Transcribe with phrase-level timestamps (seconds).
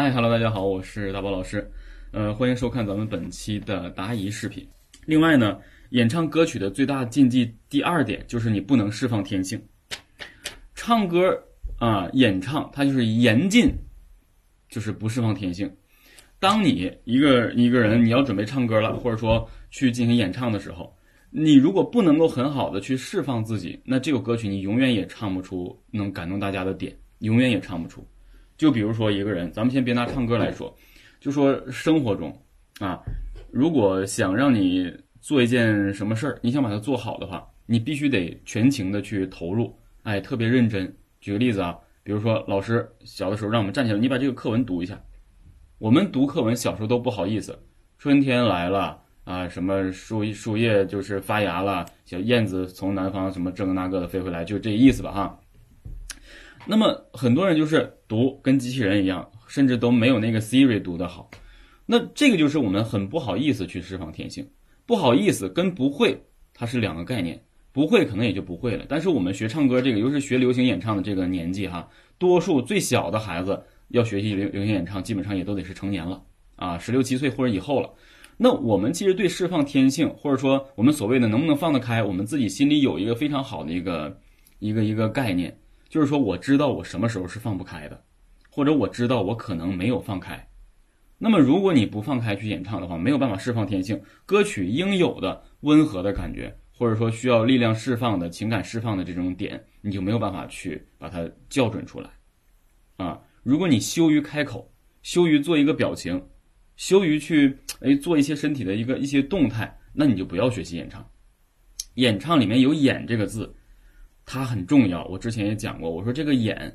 [0.00, 1.68] 嗨哈喽，大家好，我是大宝老师，
[2.12, 4.64] 呃，欢迎收看咱们本期的答疑视频。
[5.06, 5.58] 另外呢，
[5.90, 9.60] 演唱歌曲的最大禁忌第二点就是你不能释放天性。
[10.76, 11.36] 唱歌
[11.80, 13.74] 啊，演唱它就是严禁，
[14.68, 15.68] 就是不释放天性。
[16.38, 20.94] 当你一个一个人你要准备唱歌了，或者说去进行演唱的时候，
[21.28, 28.06] 你如果不能够很好的去释放自己，那这个歌曲你永远也唱不出能感动大家的点，永远也唱不出。
[28.58, 30.76] 就比如说一个人，咱们先别拿唱歌来说，
[31.20, 32.36] 就说生活中
[32.80, 33.00] 啊，
[33.52, 39.72] 如果想让你做一件什么事儿，你想把它做好的话，你必须得全情的去投入，
[40.02, 40.92] 哎，特别认真。
[41.20, 45.00] 举个例子啊，比如说老师小的时候让我们站起来，你把这个课文读一下。
[45.78, 47.56] 我们读课文小时候都不好意思，
[47.96, 55.38] 春天来了啊，什么树树叶就是发芽了，小燕子从南方什么这个那个的飞回来，就这意思吧哈。
[56.68, 61.30] 那么很多人就是读跟机器人一样，甚至都没有那个 Siri 读的好。
[61.86, 64.46] 那这个就是我们很不好意思去释放天性，
[64.84, 67.42] 不好意思跟不会它是两个概念。
[67.70, 68.84] 不会可能也就不会了。
[68.88, 71.88] 但是我们学唱歌这个，尤其是学流行演唱的这个年纪哈，
[72.18, 76.20] 多数最小的孩子要学习流流行演唱，基本上也都得是成年了
[76.56, 77.88] 啊，十六七岁或者以后了。
[78.36, 84.18] 那我们其实对释放天性，或者说我们所谓的能不能放得开，我们自己心里有一个非常好的一个
[84.58, 85.56] 一个一个概念。
[85.88, 88.04] 就是说，我知道我什么时候是放不开的，
[88.50, 90.48] 或者我知道我可能没有放开。
[91.16, 102.10] 那么，如果你不放开去演唱的话，没有办法释放天性，歌曲应有的温和的感觉，或者说需要力量释放的情感释放的这种点，你就没有办法去把它校准出来。
[102.98, 104.70] 啊，如果你羞于开口，
[105.02, 106.22] 羞于做一个表情，
[106.76, 111.04] 羞于去哎做一些身体的一个一些动态，那你就不要学习演唱。
[111.94, 113.52] 演唱里面有“演”这个字。
[114.30, 116.70] 它很重要，我之前也讲过，我说这个演，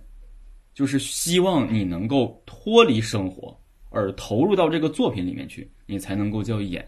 [0.73, 3.55] 就是希望你能够脱离生活，
[3.91, 6.83] 而投入到这个作品里面去，你才能够叫演。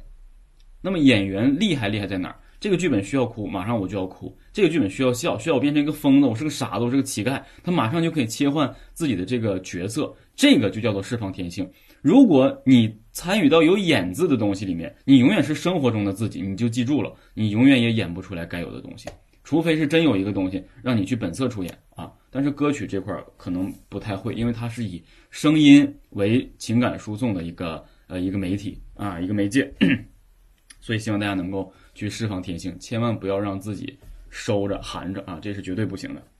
[0.81, 2.39] 那么演员厉害厉害在哪儿？
[2.59, 11.69] 这个剧本需要哭，马上我就要哭；这个剧本需要笑，需要我变成一个疯子，我是个傻子，我是个乞丐，他马上就可以切换自己的这个角色，这个就叫做释放天性。
[12.01, 19.07] 如果你参与到有演字的东西里面，你永远是生活中的自己，你就记住了，你永远也演不出来该有的东西。
[19.45, 29.71] 除非是真有一个东西让你去本色出演啊，但是歌曲这块儿可能不太会，因为它是以声音为情感输送的一个呃一个媒体啊一个媒介，
[30.81, 33.97] 所以希望大家能够去释放天性，千万不要让自己
[34.29, 36.27] 收着含着啊，这是绝对不行的。